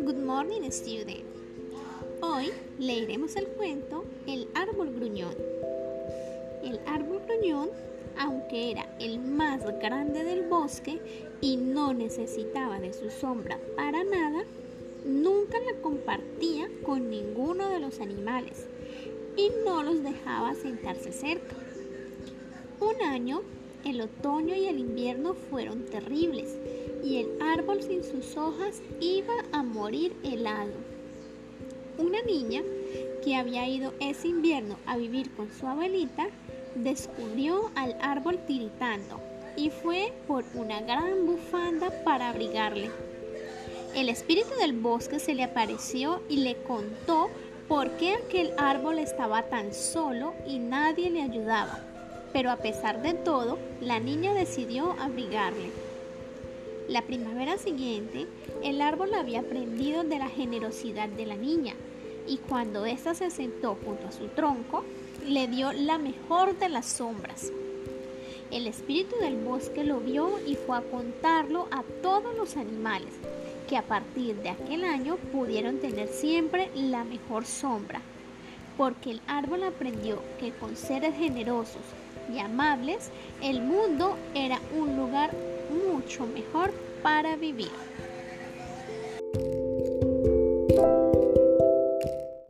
Good 0.00 0.18
morning, 0.24 0.68
student. 0.72 1.22
Hoy 2.20 2.50
leeremos 2.80 3.36
el 3.36 3.46
cuento 3.46 4.04
El 4.26 4.48
árbol 4.54 4.92
gruñón. 4.94 5.36
El 6.64 6.80
árbol 6.86 7.20
gruñón, 7.28 7.70
aunque 8.18 8.72
era 8.72 8.86
el 8.98 9.20
más 9.20 9.64
grande 9.78 10.24
del 10.24 10.42
bosque 10.48 10.98
y 11.40 11.56
no 11.56 11.94
necesitaba 11.94 12.80
de 12.80 12.92
su 12.92 13.10
sombra 13.10 13.60
para 13.76 14.02
nada, 14.02 14.42
nunca 15.04 15.60
la 15.60 15.80
compartía 15.80 16.68
con 16.84 17.10
ninguno 17.10 17.68
de 17.68 17.78
los 17.78 18.00
animales 18.00 18.66
y 19.36 19.52
no 19.64 19.84
los 19.84 20.02
dejaba 20.02 20.56
sentarse 20.56 21.12
cerca. 21.12 21.54
Un 22.80 23.00
año, 23.02 23.42
el 23.84 24.00
otoño 24.00 24.54
y 24.54 24.66
el 24.66 24.78
invierno 24.78 25.34
fueron 25.34 25.86
terribles 25.86 26.56
y 27.04 27.18
el 27.18 27.28
árbol 27.40 27.82
sin 27.82 28.04
sus 28.04 28.36
hojas 28.36 28.82
iba 29.00 29.34
a 29.52 29.62
morir 29.62 30.14
helado. 30.24 30.72
Una 31.98 32.22
niña 32.22 32.62
que 33.24 33.36
había 33.36 33.68
ido 33.68 33.92
ese 34.00 34.28
invierno 34.28 34.76
a 34.86 34.96
vivir 34.96 35.30
con 35.32 35.50
su 35.52 35.66
abuelita 35.66 36.28
descubrió 36.74 37.70
al 37.74 37.96
árbol 38.00 38.38
tiritando 38.46 39.20
y 39.56 39.70
fue 39.70 40.12
por 40.26 40.44
una 40.54 40.80
gran 40.80 41.26
bufanda 41.26 41.90
para 42.04 42.28
abrigarle. 42.28 42.90
El 43.94 44.08
espíritu 44.08 44.54
del 44.60 44.74
bosque 44.74 45.18
se 45.18 45.34
le 45.34 45.42
apareció 45.42 46.22
y 46.28 46.38
le 46.38 46.56
contó 46.62 47.30
por 47.66 47.90
qué 47.92 48.14
aquel 48.14 48.52
árbol 48.56 48.98
estaba 48.98 49.42
tan 49.48 49.74
solo 49.74 50.34
y 50.46 50.58
nadie 50.58 51.10
le 51.10 51.22
ayudaba. 51.22 51.80
Pero 52.32 52.50
a 52.50 52.56
pesar 52.56 53.02
de 53.02 53.14
todo, 53.14 53.58
la 53.80 54.00
niña 54.00 54.34
decidió 54.34 54.92
abrigarle. 54.98 55.70
La 56.88 57.02
primavera 57.02 57.58
siguiente, 57.58 58.26
el 58.62 58.80
árbol 58.80 59.12
había 59.14 59.40
aprendido 59.40 60.04
de 60.04 60.18
la 60.18 60.28
generosidad 60.28 61.08
de 61.08 61.26
la 61.26 61.36
niña 61.36 61.74
y 62.26 62.36
cuando 62.36 62.86
ésta 62.86 63.14
se 63.14 63.30
sentó 63.30 63.76
junto 63.84 64.08
a 64.08 64.12
su 64.12 64.28
tronco, 64.28 64.84
le 65.26 65.48
dio 65.48 65.72
la 65.72 65.98
mejor 65.98 66.58
de 66.58 66.68
las 66.68 66.86
sombras. 66.86 67.50
El 68.50 68.66
espíritu 68.66 69.16
del 69.16 69.36
bosque 69.36 69.84
lo 69.84 70.00
vio 70.00 70.38
y 70.46 70.54
fue 70.54 70.78
a 70.78 70.82
contarlo 70.82 71.68
a 71.70 71.82
todos 72.02 72.34
los 72.34 72.56
animales, 72.56 73.12
que 73.68 73.76
a 73.76 73.82
partir 73.82 74.36
de 74.36 74.50
aquel 74.50 74.84
año 74.84 75.16
pudieron 75.32 75.78
tener 75.78 76.08
siempre 76.08 76.70
la 76.74 77.04
mejor 77.04 77.44
sombra, 77.44 78.00
porque 78.78 79.10
el 79.10 79.20
árbol 79.26 79.64
aprendió 79.64 80.22
que 80.40 80.52
con 80.52 80.76
seres 80.76 81.14
generosos 81.16 81.82
y 82.28 82.38
amables 82.38 83.10
el 83.40 83.62
mundo 83.62 84.18
era 84.34 84.60
un 84.70 84.96
lugar 84.96 85.32
mucho 85.70 86.26
mejor 86.26 86.74
para 87.02 87.36
vivir. 87.36 87.72